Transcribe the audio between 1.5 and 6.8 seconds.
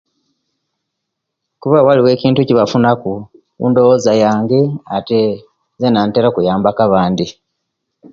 Kuba waliwo enkintu ekibafunaku kudowoza yange ate zena ntera okuyamba